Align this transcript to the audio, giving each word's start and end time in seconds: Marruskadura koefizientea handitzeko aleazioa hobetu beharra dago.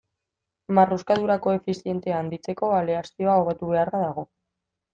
Marruskadura 0.77 1.35
koefizientea 1.43 2.17
handitzeko 2.23 2.71
aleazioa 2.79 3.37
hobetu 3.43 3.71
beharra 3.75 4.03
dago. 4.09 4.27